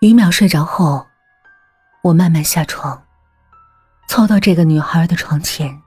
[0.00, 1.04] 于淼睡着后，
[2.02, 3.02] 我慢慢下床，
[4.06, 5.82] 凑到这个女孩的床前。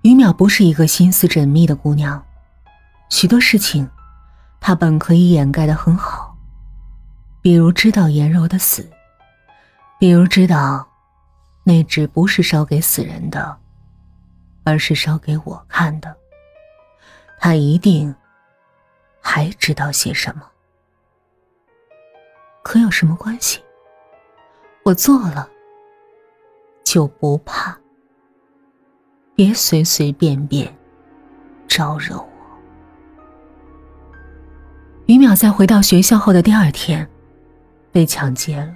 [0.00, 2.24] 于淼不是一个心思缜密的姑娘，
[3.10, 3.86] 许多事情，
[4.58, 6.34] 她本可以掩盖的很好，
[7.42, 8.90] 比如知道颜柔的死，
[10.00, 10.88] 比如知道，
[11.62, 13.58] 那纸不是烧给死人的，
[14.64, 16.16] 而是烧给我看的。
[17.38, 18.14] 她一定
[19.20, 20.42] 还知道些什么。
[22.66, 23.60] 可有什么关系？
[24.82, 25.48] 我做了，
[26.82, 27.78] 就不怕。
[29.36, 30.76] 别随随便便
[31.68, 32.28] 招惹我。
[35.06, 37.08] 于淼在回到学校后的第二天，
[37.92, 38.74] 被抢劫了。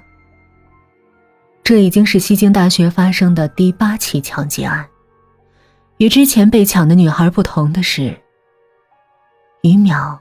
[1.65, 4.87] 这已经是西京大学发生的第八起抢劫案。
[5.97, 8.17] 与之前被抢的女孩不同的是，
[9.63, 10.17] 于淼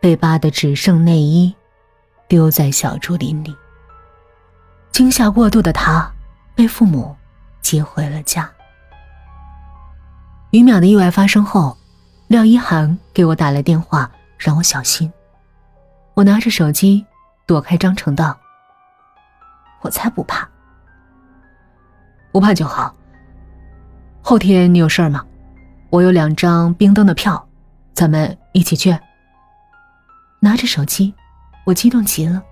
[0.00, 1.54] 被扒的只剩内衣。
[2.30, 3.52] 丢在小竹林里。
[4.92, 6.08] 惊吓过度的他，
[6.54, 7.16] 被父母
[7.60, 8.48] 接回了家。
[10.52, 11.76] 于淼的意外发生后，
[12.28, 15.12] 廖一涵给我打来电话，让我小心。
[16.14, 17.04] 我拿着手机
[17.46, 18.38] 躲开张成道。
[19.80, 20.48] 我才不怕，
[22.30, 22.94] 不怕就好。
[24.22, 25.26] 后天你有事儿吗？
[25.88, 27.48] 我有两张冰灯的票，
[27.92, 28.96] 咱们一起去。
[30.38, 31.12] 拿着手机。
[31.70, 32.42] 我激动极了。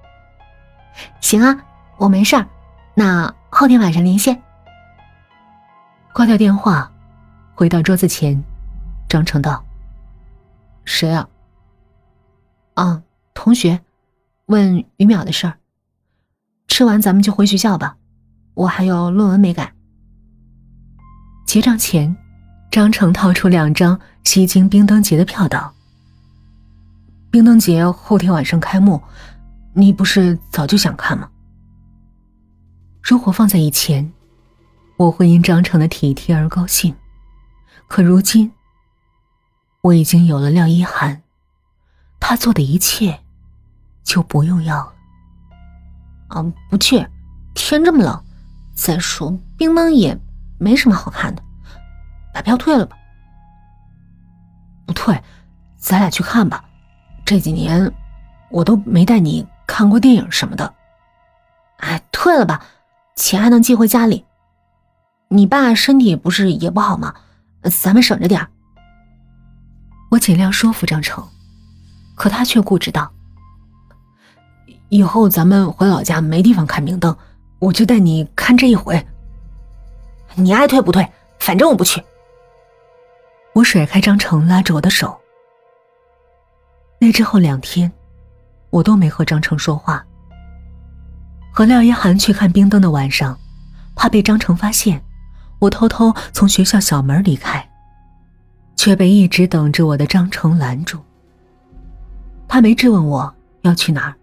[1.20, 1.60] 行啊，
[1.96, 2.46] 我没事儿，
[2.94, 4.40] 那后天晚上连线。
[6.12, 6.90] 挂掉电话，
[7.54, 8.40] 回到桌子前，
[9.08, 9.64] 张成道
[10.86, 11.28] ：“谁啊
[12.74, 13.02] ？”“啊，
[13.34, 13.80] 同学，
[14.46, 15.58] 问于淼的事儿。
[16.68, 17.96] 吃完咱们就回学校吧，
[18.54, 19.72] 我还有论文没改。”
[21.44, 22.16] 结账前，
[22.70, 25.74] 张成掏出两张西京冰灯节的票道。
[27.38, 29.00] 冰灯节后天晚上开幕，
[29.72, 31.30] 你不是早就想看吗？
[33.00, 34.12] 如果放在以前，
[34.96, 36.92] 我会因张成的体贴而高兴，
[37.86, 38.50] 可如今，
[39.82, 41.22] 我已经有了廖一涵，
[42.18, 43.20] 他做的一切
[44.02, 44.92] 就不用要了。
[46.30, 47.06] 啊，不去，
[47.54, 48.20] 天这么冷，
[48.74, 50.18] 再说冰灯也
[50.58, 51.42] 没什么好看的，
[52.34, 52.96] 把票退了吧。
[54.84, 55.22] 不退，
[55.76, 56.64] 咱俩去看吧。
[57.28, 57.92] 这几年，
[58.48, 60.74] 我都没带你看过电影什么的。
[61.76, 62.64] 哎，退了吧，
[63.16, 64.24] 钱还能寄回家里。
[65.28, 67.14] 你爸身体不是也不好吗？
[67.64, 68.48] 咱们省着点
[70.10, 71.22] 我尽量说服张成，
[72.14, 73.12] 可他却固执道
[74.88, 77.14] ：“以后咱们回老家没地方看明灯，
[77.58, 79.06] 我就带你看这一回。
[80.34, 81.06] 你爱退不退，
[81.38, 82.02] 反正我不去。”
[83.52, 85.20] 我甩开张成，拉着我的手。
[87.00, 87.90] 那之后两天，
[88.70, 90.04] 我都没和张成说话。
[91.52, 93.38] 和廖一涵去看冰灯的晚上，
[93.94, 95.02] 怕被张成发现，
[95.58, 97.68] 我偷偷从学校小门离开，
[98.76, 101.00] 却被一直等着我的张成拦住。
[102.48, 103.32] 他没质问我
[103.62, 104.14] 要去哪儿，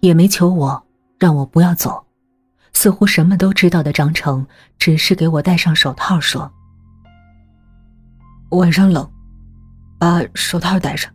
[0.00, 0.82] 也没求我
[1.18, 2.02] 让我不要走，
[2.72, 4.46] 似乎什么都知道的张成，
[4.78, 6.50] 只是给我戴上手套，说
[8.50, 9.10] ：“晚上冷，
[9.98, 11.12] 把手套戴上。”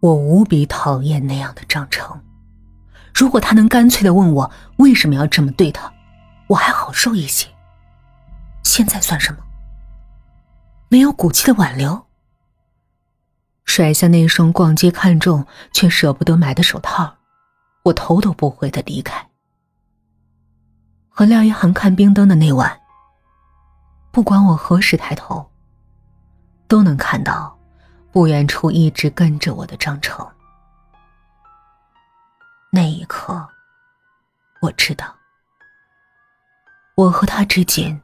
[0.00, 2.20] 我无比讨厌那样的张成，
[3.14, 5.92] 如果他能干脆的问我为什么要这么对他，
[6.48, 7.48] 我还好受一些。
[8.62, 9.38] 现在算什么？
[10.88, 12.06] 没有骨气的挽留，
[13.64, 17.16] 甩下那双逛街看中却舍不得买的手套，
[17.84, 19.26] 我头都不回的离开。
[21.08, 22.78] 和廖一涵看冰灯的那晚，
[24.12, 25.50] 不管我何时抬头，
[26.68, 27.55] 都能看到。
[28.16, 30.26] 不远处一直跟着我的张成，
[32.70, 33.46] 那一刻，
[34.62, 35.14] 我知道，
[36.94, 38.00] 我和他之间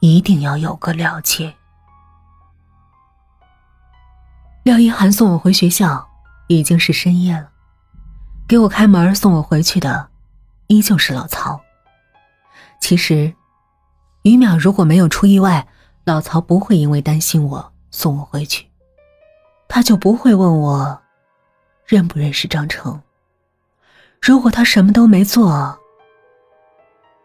[0.00, 1.54] 一定要有个了结。
[4.64, 6.10] 廖一涵送我回学校，
[6.48, 7.52] 已经是深夜了，
[8.48, 10.10] 给我开门送我回去的，
[10.66, 11.60] 依旧是老曹。
[12.80, 13.32] 其实，
[14.22, 15.68] 于淼如果没有出意外，
[16.04, 17.72] 老曹不会因为担心我。
[17.98, 18.64] 送我回去，
[19.66, 21.02] 他就不会问我
[21.84, 23.02] 认不认识张成。
[24.22, 25.76] 如果他什么都没做，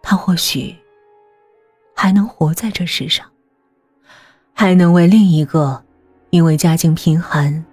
[0.02, 0.76] 他或许
[1.96, 3.24] 还能活在这世上，
[4.52, 5.86] 还能为另一个
[6.32, 7.64] 因为家境贫寒、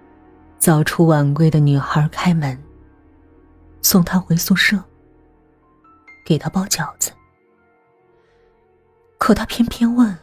[0.59, 2.55] 早出晚归的女孩开门，
[3.81, 4.77] 送她回宿舍，
[6.23, 7.11] 给她包饺子。
[9.17, 10.15] 可他偏偏问，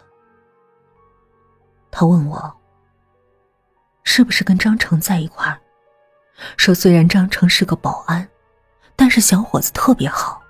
[1.91, 2.55] 他问我。
[4.19, 5.61] 是不是跟张成在一块儿？
[6.57, 8.29] 说虽然张成是个保安，
[8.97, 10.43] 但是小伙子特别好，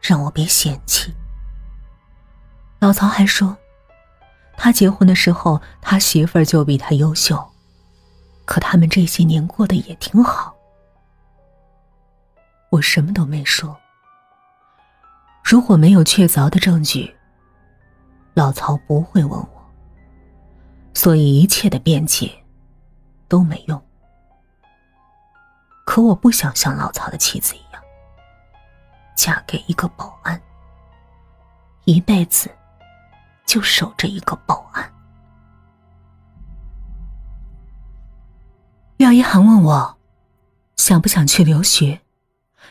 [0.00, 1.12] 让我别嫌弃。
[2.78, 3.54] 老曹还说，
[4.56, 7.38] 他结婚的时候，他媳妇儿就比他优秀，
[8.46, 10.56] 可他们这些年过得也挺好。
[12.70, 13.76] 我什么都没说。
[15.44, 17.14] 如果没有确凿的证据，
[18.32, 19.72] 老曹不会问我，
[20.94, 22.32] 所以一切的辩解
[23.28, 23.82] 都没用。
[25.84, 27.82] 可我不想像老曹的妻子一样，
[29.16, 30.40] 嫁给一个保安，
[31.84, 32.50] 一辈子
[33.46, 34.92] 就守着一个保安。
[38.98, 39.98] 廖一涵问我
[40.76, 42.00] 想不想去留学，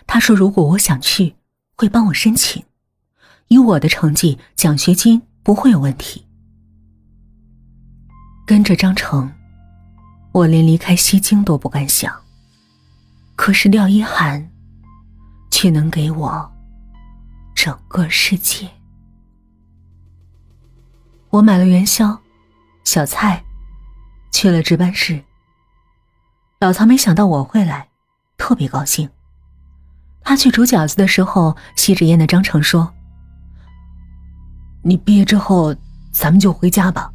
[0.06, 1.36] 他说如果我想去，
[1.76, 2.64] 会帮我申请，
[3.48, 6.28] 以我的成绩，奖学金不会有问题。
[8.46, 9.34] 跟着张成，
[10.38, 12.16] 我连离开西京都不敢想。
[13.36, 14.48] 可是廖一涵，
[15.50, 16.52] 却能给我
[17.56, 18.70] 整个世界。
[21.32, 22.22] 我买了元宵、
[22.84, 23.44] 小菜，
[24.32, 25.24] 去了值班室。
[26.60, 27.90] 老曹没想到我会来，
[28.38, 29.10] 特别高兴。
[30.22, 32.94] 他去煮饺子的时候，吸着烟的张成说
[34.84, 35.76] ：“你毕业之后，
[36.12, 37.12] 咱们就回家吧。”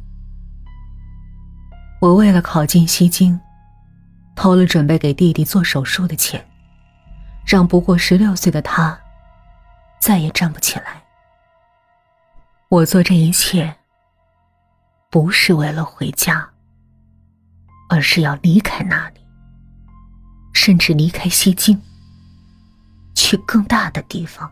[2.03, 3.39] 我为了考进西京。
[4.35, 6.43] 偷了准备给弟弟做手术的钱，
[7.45, 8.99] 让不过十六岁的他
[10.01, 11.01] 再也站不起来。
[12.67, 13.73] 我做这一切，
[15.11, 16.49] 不是为了回家，
[17.89, 19.21] 而是要离开那里，
[20.51, 21.79] 甚至离开西京，
[23.13, 24.51] 去更大的地方。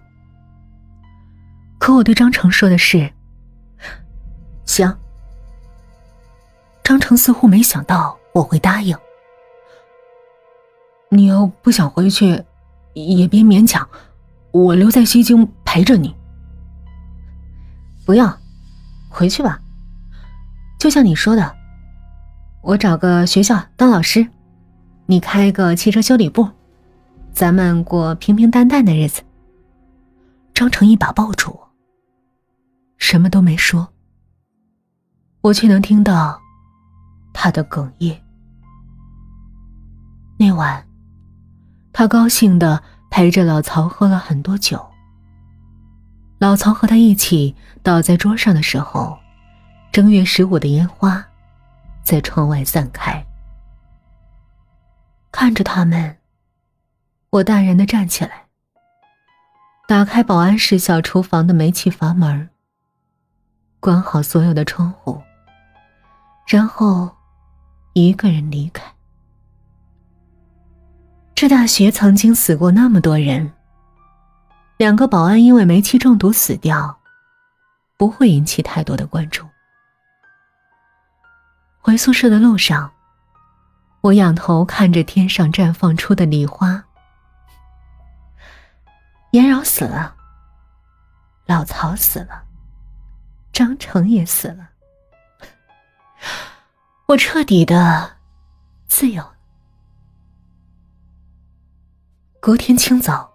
[1.80, 3.12] 可我对张成说的是
[4.64, 4.96] ：“行。”
[6.84, 8.98] 张成似乎没想到我会答应。
[11.10, 12.44] 你要不想回去，
[12.94, 13.88] 也别勉强，
[14.52, 16.16] 我留在西京陪着你。
[18.06, 18.38] 不要，
[19.10, 19.62] 回去吧。
[20.80, 21.56] 就像你说的，
[22.62, 24.28] 我找个学校当老师，
[25.06, 26.50] 你开个汽车修理部，
[27.32, 29.22] 咱们过平平淡淡的日子。
[30.54, 31.72] 张成一把抱住我，
[32.98, 33.90] 什么都没说，
[35.42, 36.41] 我却能听到
[37.42, 38.22] 他的哽咽。
[40.38, 40.86] 那晚。
[41.92, 44.80] 他高兴的陪着老曹喝了很多酒。
[46.38, 49.18] 老曹和他一起倒在桌上的时候，
[49.92, 51.26] 正月十五的烟花
[52.04, 53.26] 在窗外散开。
[55.32, 56.16] 看着他们，
[57.32, 58.46] 我淡然的站起来，
[59.88, 62.50] 打开保安室小厨房的煤气阀门，
[63.80, 65.20] 关好所有的窗户，
[66.48, 67.10] 然后
[67.94, 68.84] 一个人离开。
[71.36, 73.52] 这大学曾经死过那么多人，
[74.78, 77.00] 两个保安因为煤气中毒死掉，
[77.98, 79.46] 不会引起太多的关注。
[81.80, 82.92] 回宿舍的路上，
[84.02, 86.84] 我仰头看着天上绽放出的梨花。
[89.32, 90.16] 严饶死了，
[91.48, 92.44] 老曹死了，
[93.52, 94.71] 张成也死了，
[97.12, 98.10] 我彻底的
[98.88, 99.22] 自由。
[102.40, 103.30] 隔天清早，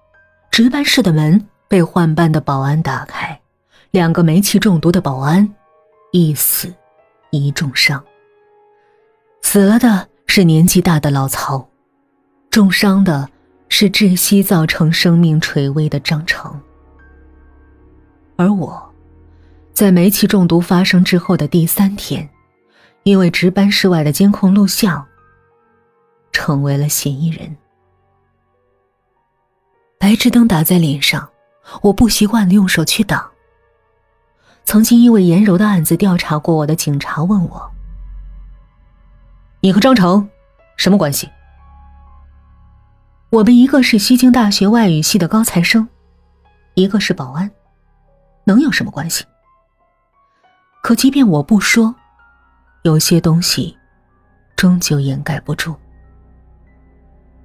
[0.50, 3.38] 值班室的门被换班的保安打开，
[3.90, 5.46] 两个煤气中毒的保安，
[6.10, 6.72] 一死
[7.30, 8.02] 一重伤。
[9.42, 11.68] 死了的是年纪大的老曹，
[12.50, 13.28] 重伤的
[13.68, 16.58] 是窒息造成生命垂危的张成。
[18.36, 18.94] 而我，
[19.74, 22.26] 在煤气中毒发生之后的第三天，
[23.06, 25.06] 因为值班室外的监控录像，
[26.32, 27.56] 成为了嫌疑人。
[29.96, 31.28] 白炽灯打在脸上，
[31.82, 33.30] 我不习惯的用手去挡。
[34.64, 37.70] 曾经因为严柔的案子调查过我的警察问我
[39.62, 40.28] ：“你和张成
[40.76, 41.30] 什么关系？”
[43.30, 45.88] 我们一个是西京大学外语系的高材生，
[46.74, 47.48] 一个是保安，
[48.42, 49.24] 能有什么关系？
[50.82, 51.94] 可即便我不说，
[52.86, 53.76] 有些东西
[54.54, 55.74] 终究掩盖不住。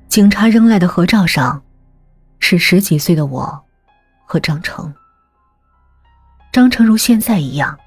[0.08, 1.60] 警察扔来的合照上。
[2.44, 3.64] 是十几岁的我，
[4.26, 4.92] 和张成。
[6.52, 7.80] 张成如现在一样，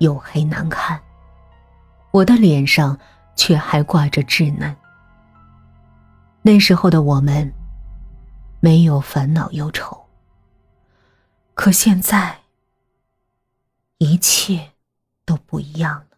[0.00, 0.98] 黝黑难看，
[2.10, 2.98] 我的脸上
[3.36, 4.74] 却还挂着稚嫩。
[6.40, 7.52] 那时候的我们，
[8.60, 10.06] 没有烦恼忧愁。
[11.52, 12.38] 可现在，
[13.98, 14.72] 一切
[15.26, 16.15] 都不一样了。